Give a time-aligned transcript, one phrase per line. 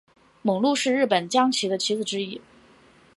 [0.41, 2.41] 猛鹿是日本将棋的棋子之一。